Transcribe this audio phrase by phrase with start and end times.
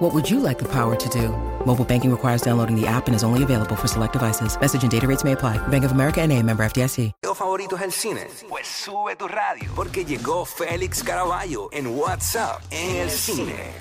[0.00, 1.28] What would you like the power to do?
[1.66, 4.58] Mobile banking requires downloading the app and is only available for select devices.
[4.58, 5.58] Message and data rates may apply.
[5.68, 7.12] Bank of America and a member FDIC.
[7.20, 8.26] ¿Tu favorito es el cine?
[8.48, 13.74] Pues sube tu radio, porque llegó Félix Caraballo en WhatsApp en el cine.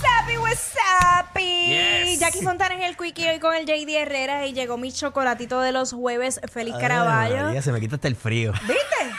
[0.00, 1.66] Sapi, Wasapi.
[1.68, 2.20] Yes.
[2.20, 5.72] Jackie Fontana en el Quickie hoy con el JD Herrera y llegó mi chocolatito de
[5.72, 7.44] los jueves, Félix Caraballo.
[7.44, 8.52] María, se me quita hasta el frío.
[8.62, 9.12] ¿Viste?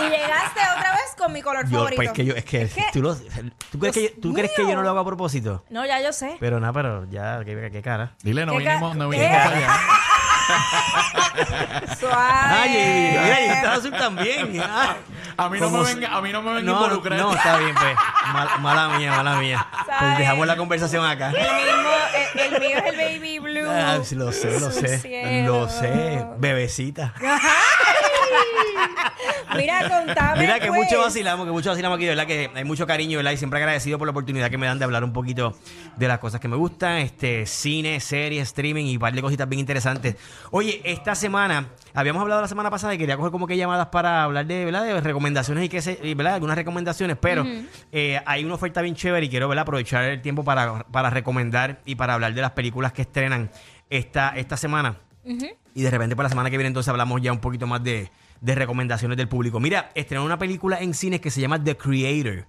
[0.00, 1.96] Y llegaste otra vez con mi color Yo, favorito.
[2.02, 4.74] pues que yo, es que, tú, lo- ¿tú, crees que, yo- tú crees que yo
[4.74, 5.64] no lo hago a propósito?
[5.70, 6.36] No, ya yo sé.
[6.40, 8.12] Pero nada, pero ya, qué, qué cara.
[8.22, 9.18] Dile, no ¿Qué ca- vinimos, no ¿Qué?
[9.18, 9.80] vinimos para allá.
[11.98, 12.16] Suave.
[12.22, 12.70] Ay,
[13.22, 14.60] mira, y está azul también.
[14.62, 14.96] Ah.
[15.36, 16.84] A mí no Como me si- venga, a mí no me venga No, a no,
[16.86, 17.18] involucrar.
[17.18, 17.96] no, está bien, pues.
[18.32, 19.66] Mal- mala mía, mala mía.
[19.70, 20.18] Pues ¿Sabes?
[20.18, 21.30] dejamos la conversación acá.
[21.30, 21.34] El
[21.66, 21.90] mismo,
[22.34, 23.70] el, el mío es el baby blue.
[23.70, 24.98] Ah, sí, lo sé, lo Su sé.
[24.98, 25.60] cielo.
[25.60, 27.14] Lo sé, bebecita.
[29.56, 30.40] Mira, contame.
[30.40, 30.80] Mira que pues.
[30.80, 33.32] mucho vacilamos, que mucho vacilamos aquí, de verdad que hay mucho cariño, ¿verdad?
[33.32, 35.56] Y siempre agradecido por la oportunidad que me dan de hablar un poquito
[35.96, 39.48] de las cosas que me gustan, este, cine, series, streaming y un par de cositas
[39.48, 40.16] bien interesantes.
[40.50, 44.22] Oye, esta semana, habíamos hablado la semana pasada y quería coger como que llamadas para
[44.24, 44.84] hablar de, ¿verdad?
[44.84, 46.34] De recomendaciones y que se, ¿verdad?
[46.34, 47.44] Algunas recomendaciones, pero
[47.92, 49.62] eh, hay una oferta bien chévere y quiero, ¿verdad?
[49.62, 53.50] Aprovechar el tiempo para, para recomendar y para hablar de las películas que estrenan
[53.88, 54.96] esta, esta semana.
[55.24, 58.10] Y de repente para la semana que viene entonces hablamos ya un poquito más de,
[58.40, 59.60] de recomendaciones del público.
[59.60, 62.46] Mira, estrenó una película en cines que se llama The Creator.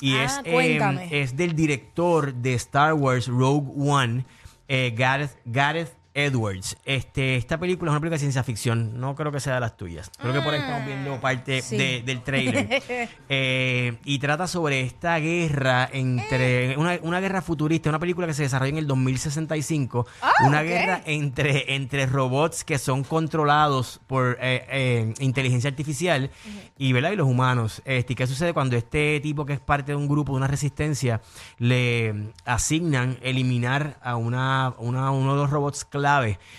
[0.00, 1.08] Y Ah, es, eh, cuéntame.
[1.22, 4.24] es del director de Star Wars Rogue One,
[4.68, 6.76] eh, Gareth, Gareth Edwards.
[6.84, 8.98] Este, esta película es una película de ciencia ficción.
[9.00, 10.10] No creo que sea de las tuyas.
[10.18, 11.76] Creo que por ahí estamos viendo parte Ah, sí.
[11.76, 12.82] de- del trailer.
[13.28, 16.76] Eh, y trata sobre esta guerra entre.
[16.76, 20.06] Una, una guerra futurista, una película que se desarrolla en el 2065.
[20.46, 20.66] una Ah, ok.
[20.68, 26.30] guerra entre, entre robots que son controlados por eh, eh, inteligencia artificial
[26.78, 27.10] y, ¿verdad?
[27.12, 27.82] y los humanos.
[27.84, 30.46] Este, ¿y ¿Qué sucede cuando este tipo que es parte de un grupo, de una
[30.46, 31.20] resistencia,
[31.58, 36.03] le asignan eliminar a una, una- uno de los robots clave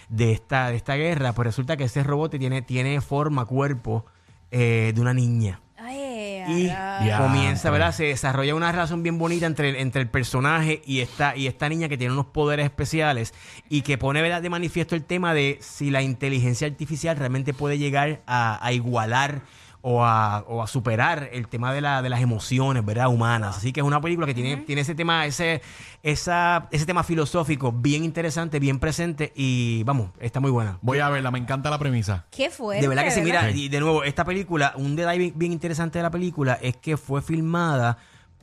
[0.10, 1.34] de esta, de esta guerra?
[1.34, 4.06] Pues resulta que ese robot tiene, tiene forma, cuerpo
[4.52, 5.60] eh, de una niña.
[5.78, 6.42] Ay,
[7.08, 7.92] Y comienza, ¿verdad?
[7.92, 11.68] Se desarrolla una relación bien bonita entre, el- entre el personaje y esta, y esta
[11.70, 13.34] niña que tiene unos poderes especiales
[13.70, 14.42] y que pone ¿verdad?
[14.42, 19.42] de manifiesto el tema de si la inteligencia artificial realmente puede llegar a, a igualar
[19.88, 23.08] o a, o a superar el tema de, la, de las emociones, ¿verdad?
[23.08, 23.58] Humanas.
[23.58, 25.62] Así que es una película que tiene, tiene ese tema, ese,
[26.02, 30.80] esa, ese tema filosófico bien interesante, bien presente y vamos, está muy buena.
[30.82, 32.26] Voy a verla, me encanta la premisa.
[32.32, 32.82] Qué fuerte.
[32.82, 36.00] De verdad que sí, mira, y de nuevo, esta película, un detalle bien, bien interesante
[36.00, 38.00] de la película es que fue filmada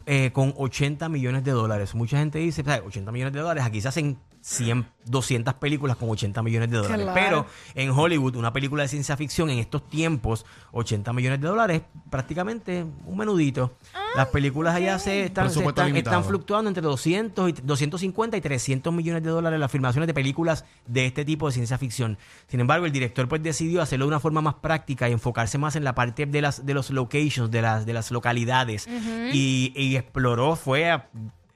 [0.06, 1.96] eh, con 80 millones de dólares.
[1.96, 2.82] Mucha gente dice, ¿sabes?
[2.86, 7.06] 80 millones de dólares, aquí se hacen 100, 200 películas con 80 millones de dólares.
[7.06, 7.14] Claro.
[7.14, 11.82] Pero en Hollywood, una película de ciencia ficción en estos tiempos, 80 millones de dólares,
[12.10, 13.76] prácticamente un menudito.
[14.16, 16.16] Las películas allá se están, se Presupuesto están, limitado.
[16.16, 20.64] están fluctuando entre 200 y 250 y 300 millones de dólares las filmaciones de películas
[20.86, 22.18] de este tipo de ciencia ficción.
[22.48, 25.76] Sin embargo, el director pues decidió hacerlo de una forma más práctica y enfocarse más
[25.76, 28.88] en la parte de las de los locations, de las de las localidades
[29.32, 31.08] y, y exploró, fue a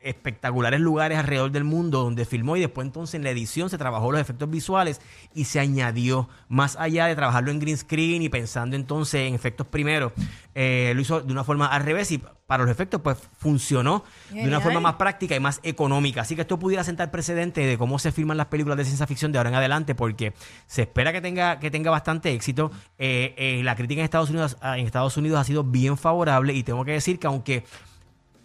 [0.09, 4.13] espectaculares lugares alrededor del mundo donde filmó y después entonces en la edición se trabajó
[4.13, 5.01] los efectos visuales
[5.35, 9.67] y se añadió más allá de trabajarlo en green screen y pensando entonces en efectos
[9.67, 10.13] primero
[10.55, 14.47] eh, lo hizo de una forma al revés y para los efectos pues funcionó de
[14.47, 16.23] una forma más práctica y más económica.
[16.23, 19.33] Así que esto pudiera sentar precedente de cómo se filman las películas de ciencia ficción
[19.33, 20.33] de ahora en adelante porque
[20.67, 22.71] se espera que tenga que tenga bastante éxito.
[22.99, 26.63] Eh, eh, la crítica en Estados Unidos en Estados Unidos ha sido bien favorable y
[26.63, 27.65] tengo que decir que aunque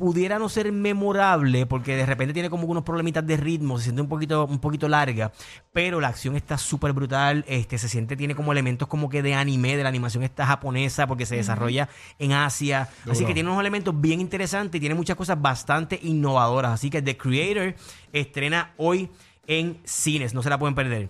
[0.02, 4.02] pudiera no ser memorable porque de repente tiene como unos problemitas de ritmo, se siente
[4.02, 5.32] un poquito un poquito larga,
[5.74, 9.36] pero la acción está súper brutal, este se siente tiene como elementos como que de
[9.36, 11.88] anime, de la animación está japonesa porque se desarrolla
[12.18, 16.72] en Asia, así que tiene unos elementos bien interesantes y tiene muchas cosas bastante innovadoras,
[16.72, 17.76] así que The Creator
[18.12, 19.08] estrena hoy
[19.46, 21.10] en cines, no se la pueden perder.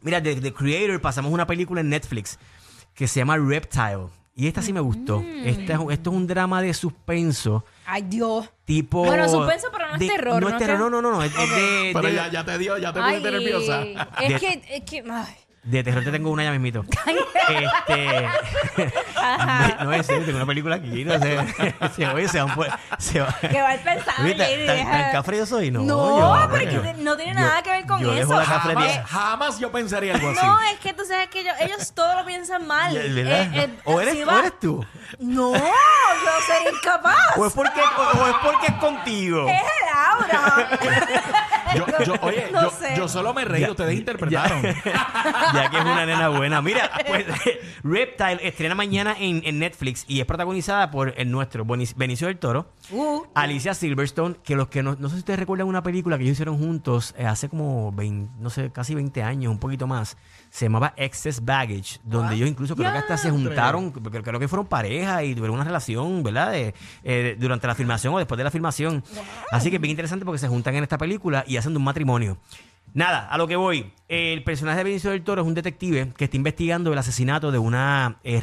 [0.00, 2.40] Mira, de The Creator pasamos una película en Netflix
[2.92, 4.08] que se llama Reptile.
[4.40, 5.22] Y esta sí me gustó.
[5.44, 8.48] Esta es- esto es un drama de suspenso Ay, Dios.
[8.64, 9.04] tipo...
[9.04, 10.48] Bueno, suspenso, pero no es de- terror, No ¿no?
[10.48, 11.22] es terror, no, no, no.
[11.22, 13.80] Es, es de, Pero de- ya, ya te dio, ya te pusiste nerviosa.
[13.80, 16.84] De- es que, es que, ay, De terror te tengo una ya mismito.
[17.48, 18.28] este.
[19.84, 21.04] no es serio, tengo una película aquí.
[21.04, 21.38] No sé.
[21.96, 22.56] se, oye, se van
[22.98, 24.14] se va- Que va a pensar.
[24.24, 25.82] Oye, tan, tan- tan cafre yo soy, no.
[25.82, 28.36] No, yo- porque yo- no tiene yo- nada que ver con eso.
[28.42, 30.40] Jamás, jamás yo pensaría algo así.
[30.46, 32.96] No, es que tú sabes que ellos, ellos todo lo piensan mal.
[32.96, 34.86] Eh, eh, o, eres, si o eres tú.
[35.18, 35.60] No, yo
[36.46, 37.36] sería incapaz.
[37.36, 39.46] O es porque, o, o es porque es contigo.
[39.46, 40.78] Es el aura.
[41.76, 42.94] Yo, yo- oye, No yo, sé.
[42.96, 44.62] yo solo me reí, Ya- ustedes interpretaron.
[45.54, 46.60] ya que es una nena buena.
[46.62, 47.26] Mira, pues
[47.82, 52.38] Reptile estrena mañana en, en Netflix y es protagonizada por el nuestro Benic- Benicio del
[52.38, 56.16] Toro, Uh, Alicia Silverstone, que los que no, no sé si ustedes recuerdan una película
[56.18, 59.86] que ellos hicieron juntos eh, hace como 20, no sé, casi 20 años, un poquito
[59.86, 60.16] más.
[60.50, 64.48] Se llamaba Excess Baggage, donde ellos incluso creo que hasta se juntaron, porque creo que
[64.48, 66.50] fueron pareja y tuvieron una relación, ¿verdad?
[66.50, 66.74] De,
[67.04, 69.04] eh, durante la filmación o después de la filmación.
[69.52, 71.84] Así que es bien interesante porque se juntan en esta película y hacen de un
[71.84, 72.38] matrimonio.
[72.92, 73.92] Nada, a lo que voy.
[74.08, 77.58] El personaje de Benicio del Toro es un detective que está investigando el asesinato de
[77.58, 78.40] una eh,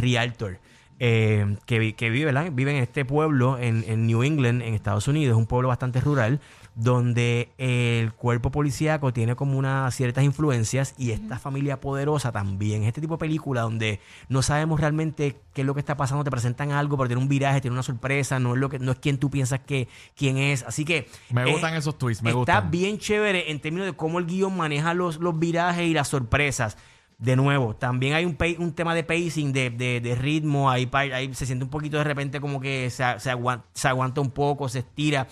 [0.99, 2.51] eh, que vive, ¿verdad?
[2.53, 5.35] vive en este pueblo en, en New England, en Estados Unidos.
[5.35, 6.39] Es un pueblo bastante rural
[6.79, 12.83] donde el cuerpo policíaco tiene como unas ciertas influencias y esta familia poderosa también.
[12.83, 16.23] Es este tipo de película donde no sabemos realmente qué es lo que está pasando.
[16.23, 18.39] Te presentan algo, pero tiene un viraje, tiene una sorpresa.
[18.39, 20.61] No es lo que no es quien tú piensas que quién es.
[20.63, 22.69] Así que Me eh, gustan esos twists, me está gustan.
[22.71, 26.77] bien chévere en términos de cómo el guion maneja los, los virajes y las sorpresas.
[27.17, 30.69] De nuevo, también hay un, pa- un tema de pacing, de, de- de ritmo.
[30.69, 34.21] Ahí, ahí se siente un poquito de repente como que se, se aguan- se aguanta
[34.21, 35.27] un poco, se estira.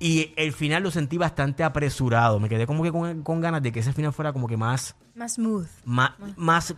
[0.00, 2.40] Y el final lo sentí bastante apresurado.
[2.40, 4.96] Me quedé como que con, con ganas de que ese final fuera como que más,
[5.14, 5.66] más smooth.
[5.84, 6.74] más, más,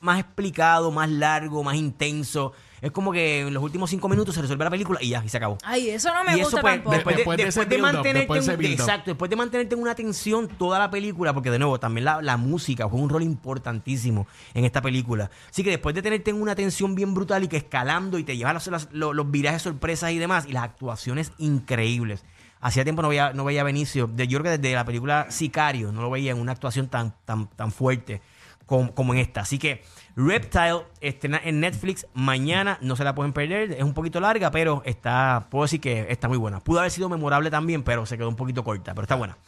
[0.00, 2.52] más explicado, más largo, más intenso.
[2.80, 5.28] Es como que en los últimos cinco minutos se resuelve la película y ya, y
[5.28, 5.58] se acabó.
[5.64, 6.94] Ay, eso no me y gusta eso pues, tampoco.
[6.94, 9.80] después de, Después de después de mantenerte después de en- exacto, después de mantenerte en
[9.82, 13.22] una tensión toda la película, porque de nuevo también la, la música juega un rol
[13.24, 15.28] importantísimo en esta película.
[15.50, 18.36] Así que después de tenerte en una tensión bien brutal y que escalando y te
[18.36, 22.24] llevas los, los- los virajes sorpresas y demás, y las actuaciones increíbles.
[22.60, 25.26] Hacía tiempo no veía, no veía a Benicio, de, yo creo que desde la película
[25.30, 28.20] Sicario, no lo veía en una actuación tan, tan, tan fuerte
[28.66, 29.42] como, como en esta.
[29.42, 29.82] Así que
[30.18, 34.82] Reptile estrena en Netflix mañana, no se la pueden perder, es un poquito larga, pero
[34.84, 36.58] está, puedo decir que está muy buena.
[36.58, 39.38] Pudo haber sido memorable también, pero se quedó un poquito corta, pero está buena.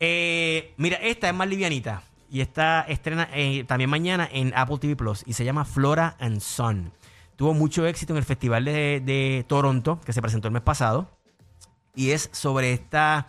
[0.00, 4.96] Eh, mira, esta es más livianita y esta estrena eh, también mañana en Apple TV
[4.96, 6.90] Plus y se llama Flora and Son.
[7.36, 11.17] Tuvo mucho éxito en el Festival de, de Toronto, que se presentó el mes pasado
[11.94, 13.28] y es sobre esta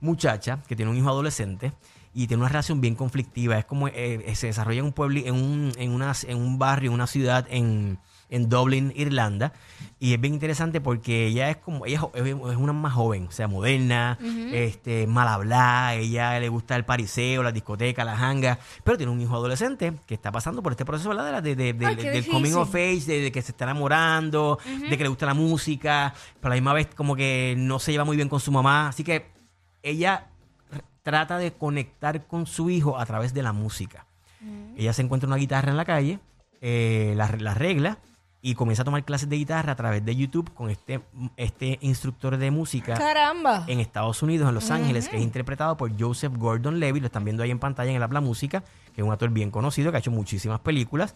[0.00, 1.72] muchacha que tiene un hijo adolescente
[2.12, 3.58] y tiene una relación bien conflictiva.
[3.58, 6.94] Es como eh, se desarrolla en un pueblo, en un, en en un barrio, en
[6.94, 7.98] una ciudad en,
[8.30, 9.52] en Dublin, Irlanda.
[9.98, 13.48] Y es bien interesante porque ella es como, ella es una más joven, o sea,
[13.48, 14.16] moderna,
[14.54, 19.20] este, mal hablada, ella le gusta el pariseo, la discoteca, la janga, pero tiene un
[19.20, 21.42] hijo adolescente que está pasando por este proceso, ¿verdad?
[21.42, 25.02] De, de- de- Ay, del coming of age, de, que se está enamorando, de que
[25.02, 28.16] le gusta la música, pero a la misma vez como que no se lleva muy
[28.16, 28.88] bien con su mamá.
[28.88, 29.26] Así que
[29.82, 30.28] ella
[31.02, 34.06] trata de conectar con su hijo a través de la música.
[34.76, 36.18] Ella se encuentra una guitarra en la calle,
[36.62, 37.98] eh, la, la arregla
[38.42, 41.00] y comienza a tomar clases de guitarra a través de YouTube con este,
[41.36, 43.64] este instructor de música Caramba.
[43.66, 47.02] en Estados Unidos, en Los Ángeles, que es interpretado por Joseph Gordon-Levitt.
[47.02, 48.64] Lo están viendo ahí en pantalla en el Habla Música,
[48.94, 51.14] que es un actor bien conocido, que ha hecho muchísimas películas.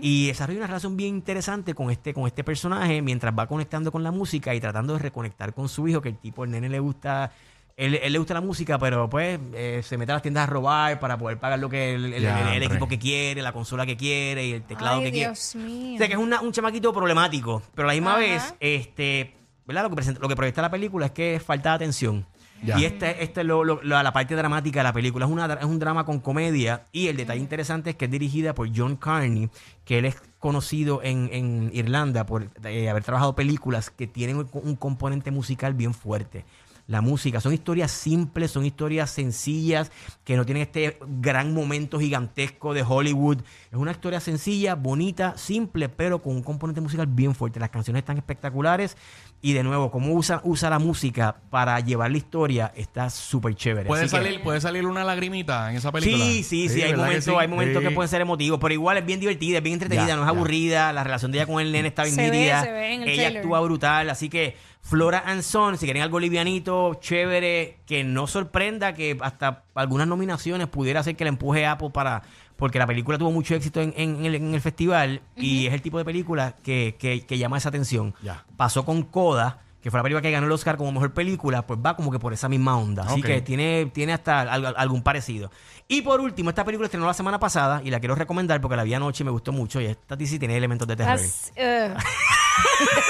[0.00, 4.02] Y desarrolla una relación bien interesante con este, con este personaje mientras va conectando con
[4.02, 6.80] la música y tratando de reconectar con su hijo, que el tipo, el nene le
[6.80, 7.32] gusta...
[7.76, 10.46] Él, él le gusta la música, pero pues eh, se mete a las tiendas a
[10.50, 12.64] robar para poder pagar lo que el, el- el- Ya, el hombre.
[12.66, 15.26] equipo que quiere, la consola que quiere y el teclado Ay, que quiere.
[15.30, 15.94] Dios mío.
[15.94, 18.20] O sea, que es una- un chamaquito problemático, pero a la misma Ajá.
[18.20, 19.34] vez, este,
[19.66, 19.84] ¿verdad?
[19.84, 22.26] Lo que, presenta, lo que proyecta la película es que es falta de atención.
[22.64, 22.78] Ya.
[22.78, 25.24] Y este, este es lo- lo- la, la parte dramática de la película.
[25.26, 26.84] Es, una, dra- es un drama con comedia.
[26.92, 29.48] Y el detalle interesante es que es dirigida por John Carney,
[29.84, 34.48] que él es conocido en, en Irlanda por eh, haber trabajado películas que tienen un,
[34.52, 36.44] un componente musical bien fuerte.
[36.88, 39.90] La música, son historias simples, son historias sencillas,
[40.24, 43.38] que no tienen este gran momento gigantesco de Hollywood.
[43.70, 47.60] Es una historia sencilla, bonita, simple, pero con un componente musical bien fuerte.
[47.60, 48.96] Las canciones están espectaculares
[49.40, 53.86] y de nuevo, cómo usa, usa la música para llevar la historia está súper chévere.
[53.88, 56.24] ¿Puede Así que- salir, ¿Puede salir una lagrimita en esa película?
[56.24, 57.40] Sí, sí, sí, hay ¿verdad que momentos, sí?
[57.40, 57.88] hay momentos Sí.
[57.88, 60.26] que pueden ser emotivos, pero igual es bien divertida, es bien entretenida, Ya, no es
[60.26, 60.30] ya.
[60.30, 62.94] aburrida, la relación de ella con el nene está bien Se ve, nítida, se ve
[62.94, 63.36] en el ella trailer.
[63.42, 68.92] actúa brutal, así que Flora and Son, si quieren algo livianito, chévere, que no sorprenda,
[68.94, 72.22] que hasta algunas nominaciones pudiera ser que le empuje a Apple para,
[72.56, 75.82] porque la película tuvo mucho éxito en, en el, en el festival y es el
[75.82, 78.14] tipo de película que, que- que llama esa atención.
[78.22, 78.44] Ya.
[78.56, 81.78] Pasó con Coda, que fue la película que ganó el Oscar como mejor película, pues
[81.84, 83.04] va como que por esa misma onda.
[83.04, 85.50] Así que tiene, tiene hasta al- algún parecido.
[85.88, 88.82] Y por último, esta película estrenó la semana pasada y la quiero recomendar porque la
[88.84, 89.80] vi anoche y me gustó mucho.
[89.80, 91.18] Y esta sí tiene elementos de terror.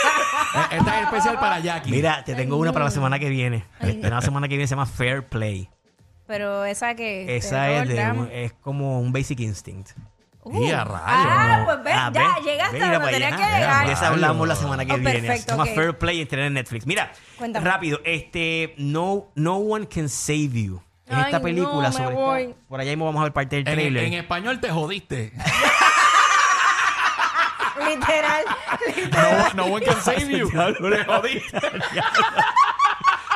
[0.71, 1.91] Esta es especial para Jackie.
[1.91, 3.65] Mira, te tengo una para la semana que viene.
[3.81, 5.69] La semana que viene se llama Fair Play.
[6.27, 7.37] pero esa que.
[7.37, 9.91] Esa es, de un- es como un Basic Instinct.
[10.53, 11.03] Y a rayos.
[11.07, 13.47] Ah, pues ven, Ah, ya, ve, llegaste mira a donde para tenías allá.
[13.47, 13.87] que llegar.
[13.87, 15.13] De esa hablamos la semana que Oh, viene.
[15.21, 15.75] perfecto, Se llama ok.
[15.77, 16.85] Fair Play y estrena en Netflix.
[16.87, 17.65] Mira, Cuéntame.
[17.71, 20.83] rápido, este No, no One Can Save You.
[21.07, 22.55] Es Ay, esta no, película me sobre voy.
[22.69, 24.05] Por allá mismo vamos a ver parte del En, trailer.
[24.05, 25.33] en español te jodiste.
[27.89, 28.45] Literal.
[29.13, 30.51] No, no one can save you.
[30.51, 31.61] Te jodiste.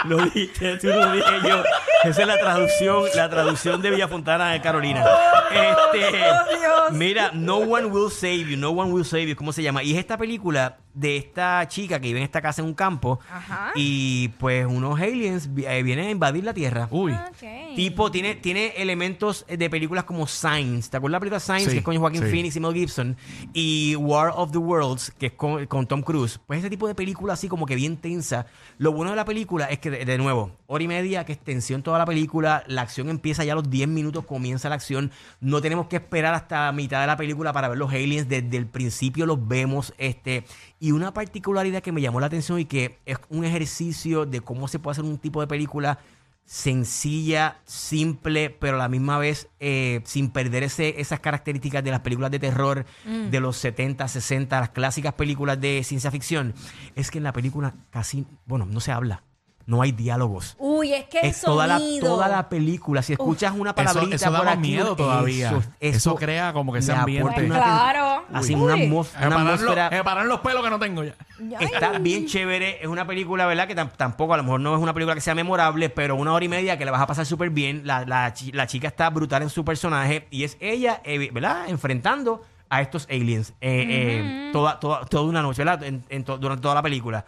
[0.04, 1.62] Lo dije, tú lo dije yo.
[2.04, 5.04] Esa es la traducción, la traducción de Villa Fontana de Carolina.
[5.50, 6.92] Este, Oh, Dios.
[6.92, 9.82] mira, No One Will Save You, No One Will Save You, ¿cómo se llama?
[9.82, 13.20] Y es esta película de esta chica que vive en esta casa en un campo
[13.30, 13.72] Ajá.
[13.74, 16.88] y pues unos aliens eh, vienen a invadir la Tierra.
[16.90, 17.12] Uy.
[17.12, 17.76] Ok.
[17.76, 20.88] Tipo, tiene, tiene elementos de películas como Signs.
[20.88, 21.64] ¿Te acuerdas de la película Signs?
[21.64, 22.30] Sí, que es con Joaquin sí.
[22.30, 23.16] Phoenix y Mel Gibson.
[23.52, 26.40] Y War of the Worlds, que es con, con Tom Cruise.
[26.46, 28.46] Pues ese tipo de película así como que bien tensa.
[28.78, 31.38] Lo bueno de la película es que, de, de nuevo, hora y media, que es
[31.38, 32.64] tensión toda la película.
[32.68, 35.12] La acción empieza ya a los 10 minutos, comienza la acción.
[35.40, 38.30] No tenemos que esperar hasta mitad de la película para ver los aliens.
[38.30, 39.92] Desde el principio los vemos.
[39.98, 40.44] Este,
[40.80, 44.68] y una particularidad que me llamó la atención y que es un ejercicio de cómo
[44.68, 45.98] se puede hacer un tipo de película
[46.46, 52.00] sencilla, simple, pero a la misma vez eh, sin perder ese, esas características de las
[52.00, 56.54] películas de terror de los 70, 60, las clásicas películas de ciencia ficción,
[56.94, 59.24] es que en la película casi, bueno, no se habla,
[59.66, 60.54] no hay diálogos.
[60.58, 62.06] Uy, es que el Es toda la, sonido.
[62.06, 63.02] toda la película.
[63.02, 65.48] Si escuchas una Eso, palabrita eso da por más aquí, miedo todavía.
[65.48, 67.46] Eso, Eso, crea como que le ambiente.
[67.46, 68.24] Claro.
[68.32, 68.60] Así Uy.
[68.62, 69.90] una, Me una paran, los, atmósfera.
[69.90, 71.14] me paran los pelos que no tengo ya.
[71.60, 73.66] Está bien chévere, es una película, ¿verdad?
[73.66, 76.32] Que tam- tampoco, a lo mejor no es una película que sea memorable, pero una
[76.32, 77.82] hora y media que la vas a pasar súper bien.
[77.84, 81.68] La, la la chica está brutal en su personaje y es ella, eh, ¿verdad?
[81.68, 85.82] Enfrentando a estos aliens eh, eh, toda, toda, toda una noche, ¿verdad?
[85.84, 87.24] En- en to- durante toda la película.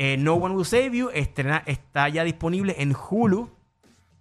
[0.00, 3.50] Eh, no One Will Save You estrena, está ya disponible en Hulu,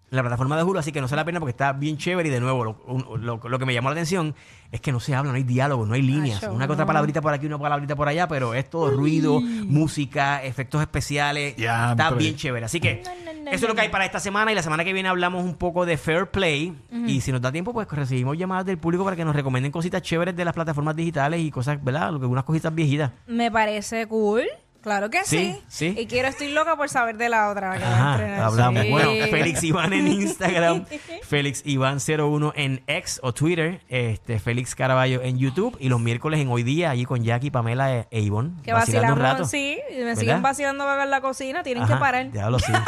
[0.10, 2.29] en la plataforma de Hulu, así que no se la pena porque está bien chévere
[2.29, 4.34] y de nuevo, lo, lo- lo que me llamó la atención
[4.72, 6.38] es que no se habla, no hay diálogo, no hay líneas.
[6.43, 6.88] Acho, una que otra no.
[6.88, 11.55] palabrita por aquí, una palabrita por allá, pero es todo ruido, música, efectos especiales.
[11.57, 12.65] Ya, está bien chévere.
[12.65, 13.91] Así que No, no, no, eso es lo que hay no.
[13.91, 16.74] para esta semana y la semana que viene hablamos un poco de Fair Play.
[17.05, 20.01] Y si nos da tiempo, pues recibimos llamadas del público para que nos recomienden cositas
[20.01, 22.13] chéveres de las plataformas digitales y cosas, ¿verdad?
[22.15, 23.12] Unas cositas viejitas.
[23.27, 24.43] Me parece cool.
[24.81, 25.60] Claro que sí.
[25.67, 26.00] Sí, sí.
[26.00, 28.39] Y quiero, estoy loca por saber de la otra que va a Ajá, estrenar.
[28.41, 28.84] hablamos.
[28.84, 28.89] Sí.
[28.91, 30.86] Bueno, Félix Iván en Instagram,
[31.24, 36.48] Félix Iván01 en X o Twitter, este Félix Caraballo en YouTube y los miércoles en
[36.50, 38.51] Hoy Día allí con Jackie, Pamela e, e Ivonne.
[38.63, 39.46] Que vacilando vacilamos, un rato.
[39.46, 39.79] sí.
[39.91, 40.19] y Me ¿Verdad?
[40.19, 41.63] siguen vacilando para ver la cocina.
[41.63, 42.31] Tienen Ajá, que parar.
[42.31, 42.72] Diablo, sí.
[42.72, 42.79] No,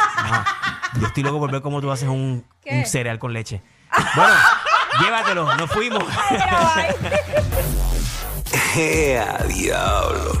[1.00, 2.44] Yo estoy loco por ver cómo tú haces un,
[2.86, 3.60] cereal con leche.
[4.16, 4.34] Bueno,
[5.02, 6.02] llévatelo, nos fuimos.
[8.76, 10.40] ¡Ea, diablo!